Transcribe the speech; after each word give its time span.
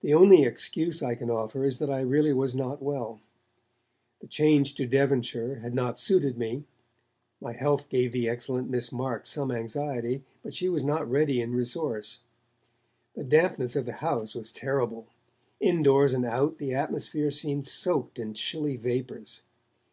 The 0.00 0.12
only 0.12 0.42
excuse 0.42 1.00
I 1.00 1.14
can 1.14 1.30
offer 1.30 1.64
is 1.64 1.78
that 1.78 1.88
I 1.88 2.00
really 2.00 2.32
was 2.32 2.56
not 2.56 2.82
well. 2.82 3.20
The 4.18 4.26
change 4.26 4.74
to 4.74 4.84
Devonshire 4.84 5.60
had 5.60 5.76
not 5.76 5.96
suited 5.96 6.36
me; 6.36 6.64
my 7.40 7.52
health 7.52 7.88
gave 7.88 8.10
the 8.10 8.28
excellent 8.28 8.68
Miss 8.68 8.90
Marks 8.90 9.30
some 9.30 9.52
anxiety, 9.52 10.24
but 10.42 10.54
she 10.56 10.68
was 10.68 10.82
not 10.82 11.08
ready 11.08 11.40
in 11.40 11.52
resource. 11.54 12.18
The 13.14 13.22
dampness 13.22 13.76
of 13.76 13.86
the 13.86 13.92
house 14.02 14.34
was 14.34 14.50
terrible; 14.50 15.06
indoors 15.60 16.12
and 16.14 16.24
out, 16.26 16.58
the 16.58 16.74
atmosphere 16.74 17.30
seemed 17.30 17.64
soaked 17.64 18.18
in 18.18 18.34
chilly 18.34 18.76
vapours. 18.76 19.42